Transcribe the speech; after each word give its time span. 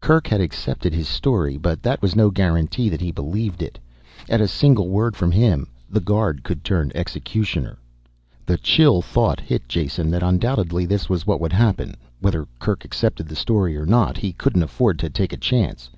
Kerk 0.00 0.26
had 0.28 0.40
accepted 0.40 0.94
his 0.94 1.06
story, 1.06 1.58
but 1.58 1.82
that 1.82 2.00
was 2.00 2.16
no 2.16 2.30
guarantee 2.30 2.88
that 2.88 3.02
he 3.02 3.12
believed 3.12 3.62
it. 3.62 3.78
At 4.26 4.40
a 4.40 4.48
single 4.48 4.88
word 4.88 5.14
from 5.14 5.30
him, 5.30 5.68
the 5.90 6.00
guard 6.00 6.42
could 6.42 6.64
turn 6.64 6.90
executioner. 6.94 7.76
The 8.46 8.56
chill 8.56 9.02
thought 9.02 9.38
hit 9.38 9.68
Jason 9.68 10.10
that 10.12 10.22
undoubtedly 10.22 10.86
this 10.86 11.10
was 11.10 11.26
what 11.26 11.42
would 11.42 11.52
happen. 11.52 11.94
Whether 12.20 12.48
Kerk 12.58 12.86
accepted 12.86 13.28
the 13.28 13.36
story 13.36 13.76
or 13.76 13.84
not 13.84 14.16
he 14.16 14.32
couldn't 14.32 14.62
afford 14.62 14.98
to 15.00 15.10
take 15.10 15.34
a 15.34 15.36
chance. 15.36 15.90